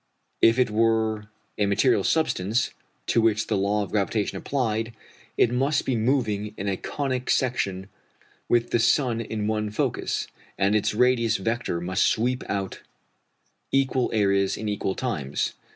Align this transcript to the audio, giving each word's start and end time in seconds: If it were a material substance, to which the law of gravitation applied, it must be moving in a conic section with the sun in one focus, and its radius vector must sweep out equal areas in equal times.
If 0.41 0.57
it 0.57 0.71
were 0.71 1.27
a 1.59 1.67
material 1.67 2.03
substance, 2.03 2.71
to 3.05 3.21
which 3.21 3.45
the 3.45 3.55
law 3.55 3.83
of 3.83 3.91
gravitation 3.91 4.35
applied, 4.35 4.95
it 5.37 5.53
must 5.53 5.85
be 5.85 5.95
moving 5.95 6.55
in 6.57 6.67
a 6.67 6.75
conic 6.75 7.29
section 7.29 7.87
with 8.49 8.71
the 8.71 8.79
sun 8.79 9.21
in 9.21 9.45
one 9.45 9.69
focus, 9.69 10.25
and 10.57 10.75
its 10.75 10.95
radius 10.95 11.37
vector 11.37 11.79
must 11.79 12.07
sweep 12.07 12.43
out 12.49 12.81
equal 13.71 14.09
areas 14.11 14.57
in 14.57 14.67
equal 14.67 14.95
times. 14.95 15.53